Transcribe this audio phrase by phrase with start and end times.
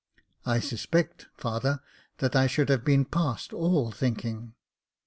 [0.47, 1.79] I suspect, father,
[2.17, 4.55] that I should have been past all thinking."